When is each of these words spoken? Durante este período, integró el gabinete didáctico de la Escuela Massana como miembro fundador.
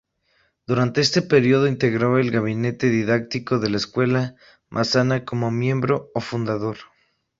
Durante 0.65 0.99
este 0.99 1.21
período, 1.21 1.67
integró 1.67 2.17
el 2.17 2.31
gabinete 2.31 2.89
didáctico 2.89 3.59
de 3.59 3.69
la 3.69 3.77
Escuela 3.77 4.33
Massana 4.67 5.25
como 5.25 5.51
miembro 5.51 6.09
fundador. 6.15 6.77